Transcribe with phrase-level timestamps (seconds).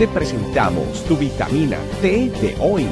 [0.00, 2.86] te presentamos tu vitamina T de hoy.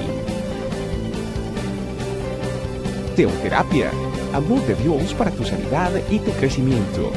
[3.16, 3.90] Teoterapia,
[4.34, 7.10] amor de Dios para tu sanidad y tu crecimiento.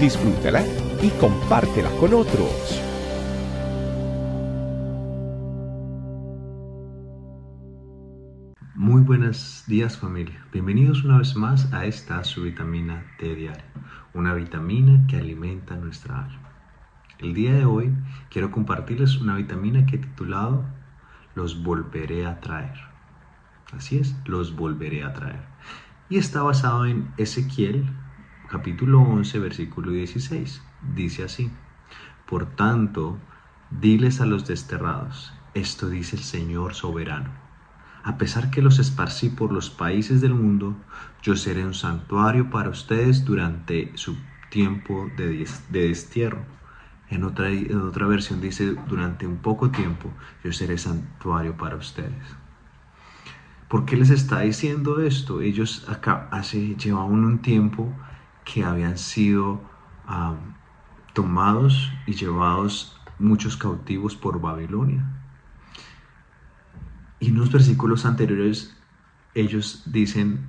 [0.00, 0.64] Disfrútala
[1.02, 2.82] y compártela con otros.
[8.74, 13.64] Muy buenos días familia, bienvenidos una vez más a esta su vitamina T diaria,
[14.14, 16.43] una vitamina que alimenta nuestra alma.
[17.18, 17.92] El día de hoy
[18.30, 20.64] quiero compartirles una vitamina que he titulado
[21.34, 22.78] Los volveré a traer.
[23.72, 25.44] Así es, los volveré a traer.
[26.08, 27.86] Y está basado en Ezequiel
[28.48, 30.62] capítulo 11 versículo 16.
[30.94, 31.50] Dice así,
[32.28, 33.18] Por tanto,
[33.70, 37.44] diles a los desterrados, esto dice el Señor soberano
[38.04, 40.76] a pesar que los esparcí por los países del mundo,
[41.22, 44.14] yo seré un santuario para ustedes durante su
[44.50, 46.44] tiempo de, destierro.
[47.14, 50.10] En otra, en otra versión dice, durante un poco tiempo,
[50.42, 52.26] yo seré santuario para ustedes.
[53.68, 55.40] ¿Por qué les está diciendo esto?
[55.40, 55.86] Ellos
[56.32, 57.92] hace, llevaban un tiempo
[58.44, 59.62] que habían sido
[61.12, 65.04] tomados y llevados muchos cautivos por Babilonia.
[67.20, 68.76] Y en unos versículos anteriores
[69.34, 70.48] ellos dicen,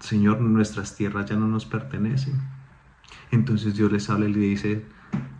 [0.00, 2.42] Señor, nuestras tierras ya no nos pertenecen.
[3.30, 4.84] Entonces Dios les habla y le dice,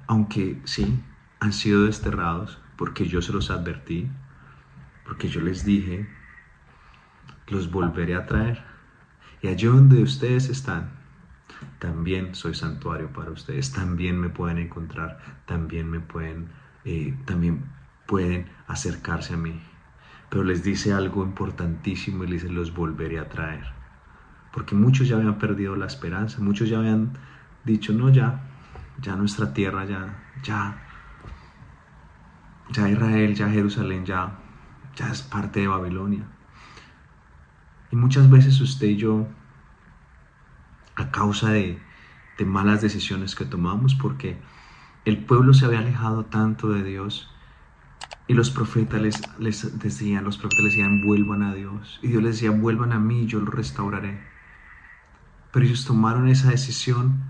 [0.07, 1.03] aunque sí,
[1.41, 4.11] han sido desterrados, porque yo se los advertí,
[5.05, 6.09] porque yo les dije,
[7.49, 8.63] los volveré a traer.
[9.43, 10.91] Y allí donde ustedes están,
[11.79, 16.49] también soy santuario para ustedes, también me pueden encontrar, también me pueden,
[16.85, 17.65] eh, también
[18.07, 19.61] pueden acercarse a mí
[20.33, 23.67] pero les dice algo importantísimo y les dice, los volveré a traer.
[24.51, 27.19] Porque muchos ya habían perdido la esperanza, muchos ya habían
[27.67, 28.41] dicho, no, ya,
[29.01, 30.83] ya nuestra tierra, ya, ya,
[32.71, 34.39] ya Israel, ya Jerusalén, ya,
[34.97, 36.25] ya es parte de Babilonia.
[37.91, 39.27] Y muchas veces usted y yo,
[40.97, 41.81] a causa de,
[42.45, 44.37] malas decisiones que tomamos, porque
[45.05, 47.31] el pueblo se había alejado tanto de Dios,
[48.27, 52.01] y los profetas les, les decían, los profetas les decían, vuelvan a Dios.
[52.03, 54.21] Y Dios les decía, vuelvan a mí, yo los restauraré.
[55.53, 57.23] Pero ellos tomaron esa decisión,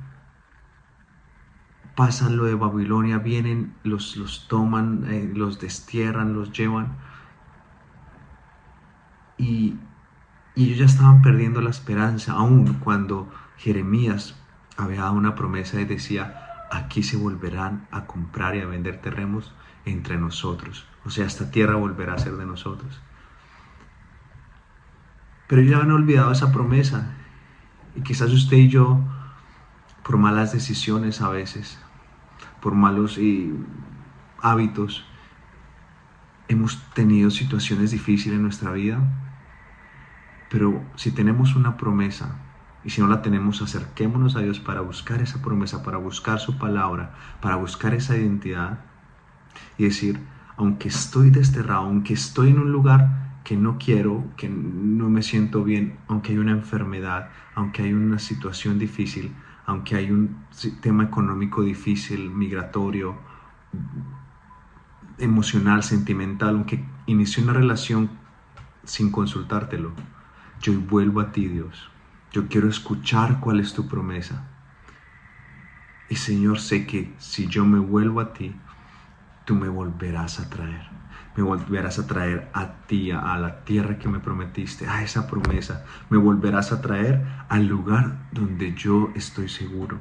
[1.95, 6.97] pasan lo de Babilonia, vienen, los, los toman, eh, los destierran, los llevan.
[9.39, 9.77] Y,
[10.55, 14.37] y ellos ya estaban perdiendo la esperanza, aun cuando Jeremías
[14.77, 19.55] había dado una promesa y decía, aquí se volverán a comprar y a vender terrenos
[19.85, 20.87] entre nosotros.
[21.05, 23.01] O sea, esta tierra volverá a ser de nosotros.
[25.49, 27.13] Pero ellos ya han olvidado esa promesa.
[27.95, 29.01] Y quizás usted y yo,
[30.05, 31.79] por malas decisiones a veces,
[32.61, 33.19] por malos
[34.41, 35.05] hábitos,
[36.49, 39.01] hemos tenido situaciones difíciles en nuestra vida.
[40.51, 42.37] Pero si tenemos una promesa,
[42.85, 46.59] y si no la tenemos, acerquémonos a Dios para buscar esa promesa, para buscar su
[46.59, 48.81] palabra, para buscar esa identidad
[49.79, 50.19] y decir,
[50.57, 55.65] aunque estoy desterrado, aunque estoy en un lugar que no quiero, que no me siento
[55.65, 59.33] bien, aunque hay una enfermedad, aunque hay una situación difícil,
[59.67, 60.47] aunque hay un
[60.81, 63.17] tema económico difícil, migratorio,
[65.19, 68.11] emocional, sentimental, aunque inicie una relación
[68.84, 69.93] sin consultártelo,
[70.61, 71.93] yo vuelvo a ti, Dios
[72.33, 74.43] yo quiero escuchar cuál es tu promesa.
[76.09, 78.55] Y Señor, sé que si yo me vuelvo a ti,
[79.44, 81.02] tú me volverás a traer.
[81.37, 85.84] Me volverás a traer a ti, a la tierra que me prometiste, a esa promesa.
[86.10, 89.98] Me volverás a traer al lugar donde yo estoy seguro.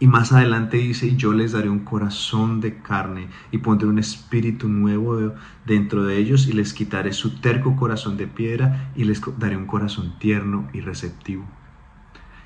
[0.00, 3.98] Y más adelante dice, y yo les daré un corazón de carne y pondré un
[3.98, 5.34] espíritu nuevo
[5.66, 9.66] dentro de ellos y les quitaré su terco corazón de piedra y les daré un
[9.66, 11.44] corazón tierno y receptivo.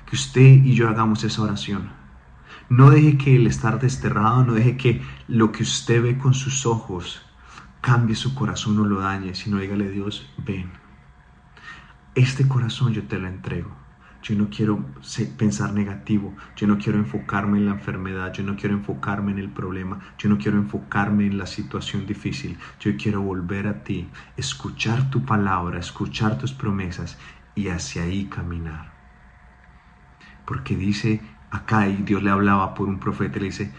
[0.09, 2.02] Que usted y yo hagamos esa oración.
[2.69, 6.65] No deje que el estar desterrado, no deje que lo que usted ve con sus
[6.65, 7.21] ojos
[7.81, 10.71] cambie su corazón o lo dañe, sino dígale Dios, ven,
[12.15, 13.83] este corazón yo te lo entrego.
[14.23, 14.85] Yo no quiero
[15.37, 19.49] pensar negativo, yo no quiero enfocarme en la enfermedad, yo no quiero enfocarme en el
[19.49, 24.07] problema, yo no quiero enfocarme en la situación difícil, yo quiero volver a ti,
[24.37, 27.17] escuchar tu palabra, escuchar tus promesas
[27.53, 28.92] y hacia ahí caminar.
[30.45, 33.71] Porque dice acá, y Dios le hablaba por un profeta, le dice,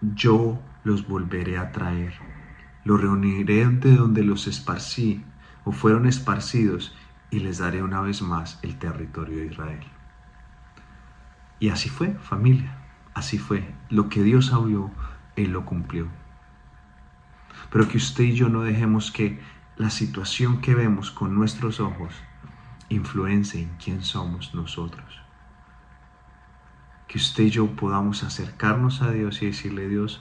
[0.00, 2.14] yo los volveré a traer,
[2.84, 5.24] los reuniré de donde los esparcí
[5.64, 6.94] o fueron esparcidos
[7.30, 9.84] y les daré una vez más el territorio de Israel.
[11.58, 12.76] Y así fue, familia,
[13.14, 13.74] así fue.
[13.88, 14.90] Lo que Dios habló,
[15.34, 16.08] Él lo cumplió.
[17.70, 19.40] Pero que usted y yo no dejemos que
[19.76, 22.14] la situación que vemos con nuestros ojos
[22.88, 25.23] influencie en quién somos nosotros.
[27.14, 30.20] Que usted y yo podamos acercarnos a Dios y decirle, Dios,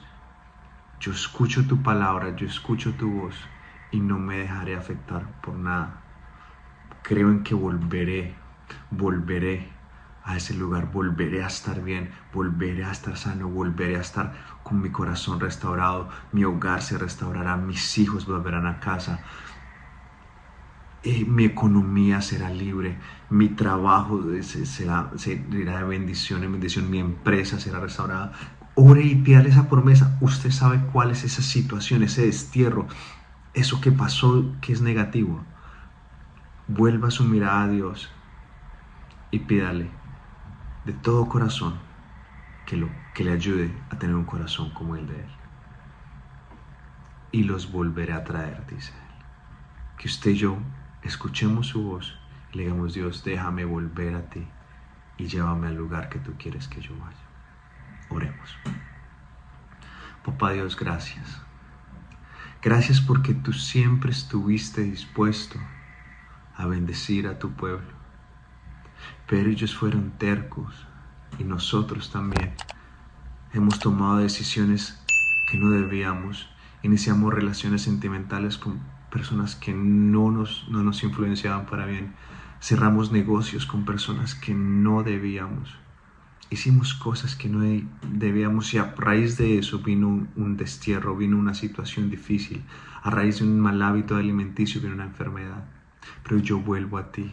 [0.99, 3.35] yo escucho tu palabra, yo escucho tu voz
[3.89, 6.03] y no me dejaré afectar por nada.
[7.01, 8.35] Creo en que volveré,
[8.91, 9.71] volveré
[10.23, 14.31] a ese lugar, volveré a estar bien, volveré a estar sano, volveré a estar
[14.61, 19.23] con mi corazón restaurado, mi hogar se restaurará, mis hijos volverán a casa,
[21.05, 22.97] eh, mi economía será libre,
[23.29, 28.31] mi trabajo será, será de bendición en bendición, mi empresa será restaurada.
[28.75, 30.17] Ore y pídale esa promesa.
[30.21, 32.87] Usted sabe cuál es esa situación, ese destierro,
[33.53, 35.43] eso que pasó que es negativo.
[36.69, 38.09] Vuelva su mirada a Dios
[39.29, 39.89] y pídale
[40.85, 41.75] de todo corazón
[42.65, 45.29] que, lo, que le ayude a tener un corazón como el de Él.
[47.33, 49.25] Y los volveré a traer, dice Él.
[49.97, 50.57] Que usted y yo
[51.03, 52.17] escuchemos su voz
[52.51, 54.47] y le digamos, Dios, déjame volver a ti
[55.17, 57.17] y llévame al lugar que tú quieres que yo vaya.
[58.09, 58.57] Oremos.
[60.23, 61.41] Papá Dios, gracias.
[62.61, 65.59] Gracias porque tú siempre estuviste dispuesto
[66.55, 68.03] a bendecir a tu pueblo
[69.27, 70.85] pero ellos fueron tercos
[71.39, 72.53] y nosotros también.
[73.53, 74.99] Hemos tomado decisiones
[75.49, 76.49] que no debíamos.
[76.81, 78.81] Iniciamos relaciones sentimentales con
[79.13, 82.15] personas que no nos, no nos influenciaban para bien.
[82.59, 85.77] Cerramos negocios con personas que no debíamos.
[86.49, 87.59] Hicimos cosas que no
[88.01, 92.63] debíamos y a raíz de eso vino un, un destierro, vino una situación difícil.
[93.03, 95.63] A raíz de un mal hábito alimenticio vino una enfermedad.
[96.23, 97.31] Pero yo vuelvo a ti,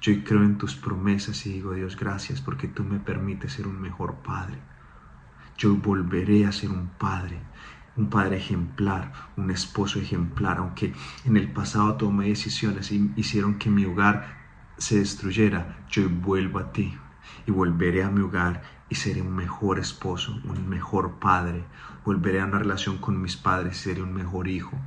[0.00, 3.80] yo creo en tus promesas y digo, Dios, gracias porque tú me permites ser un
[3.80, 4.58] mejor padre.
[5.58, 7.38] Yo volveré a ser un padre,
[7.96, 10.94] un padre ejemplar, un esposo ejemplar, aunque
[11.24, 14.40] en el pasado tomé decisiones y hicieron que mi hogar
[14.78, 16.96] se destruyera, yo vuelvo a ti
[17.46, 21.64] y volveré a mi hogar y seré un mejor esposo, un mejor padre,
[22.04, 24.78] volveré a una relación con mis padres seré un mejor hijo.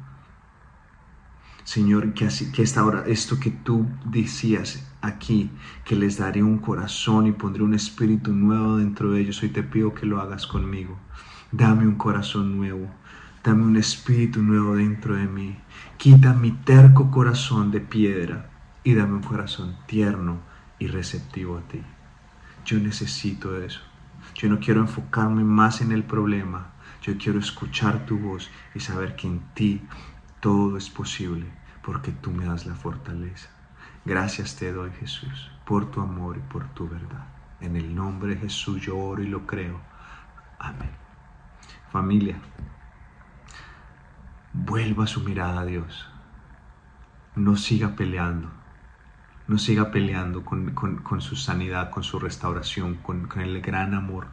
[1.63, 5.49] Señor, que, así, que esta hora, esto que tú decías aquí,
[5.83, 9.63] que les daré un corazón y pondré un espíritu nuevo dentro de ellos, hoy te
[9.63, 10.99] pido que lo hagas conmigo.
[11.57, 12.89] Dame un corazón nuevo,
[13.41, 15.57] dame un espíritu nuevo dentro de mí.
[15.95, 18.49] Quita mi terco corazón de piedra
[18.83, 20.39] y dame un corazón tierno
[20.79, 21.81] y receptivo a ti.
[22.65, 23.79] Yo necesito eso.
[24.33, 26.73] Yo no quiero enfocarme más en el problema.
[27.01, 29.81] Yo quiero escuchar tu voz y saber que en ti
[30.41, 31.45] todo es posible
[31.85, 33.47] porque tú me das la fortaleza.
[34.03, 37.29] Gracias te doy Jesús por tu amor y por tu verdad.
[37.61, 39.79] En el nombre de Jesús yo oro y lo creo.
[40.59, 41.04] Amén.
[41.95, 42.35] Familia,
[44.51, 46.09] vuelva su mirada a Dios.
[47.37, 48.51] No siga peleando.
[49.47, 54.27] No siga peleando con, su sanidad, con su restauración, con, con el gran amor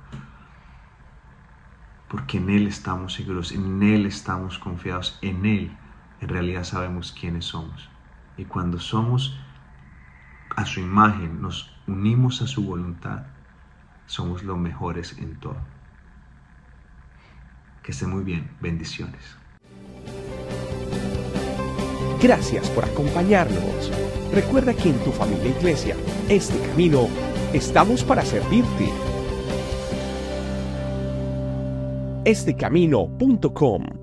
[2.09, 5.76] porque en Él estamos seguros, en Él estamos confiados, en Él
[6.20, 7.88] en realidad sabemos quiénes somos.
[8.37, 9.38] Y cuando somos
[10.56, 13.26] a su imagen, nos unimos a su voluntad,
[14.06, 15.72] somos los mejores en todo.
[17.83, 18.49] Que esté muy bien.
[18.61, 19.21] Bendiciones.
[22.23, 23.91] Gracias por acompañarnos.
[24.33, 25.97] Recuerda que en tu familia e iglesia,
[26.29, 27.09] este camino,
[27.53, 28.89] estamos para servirte.
[32.25, 34.01] Estecamino.com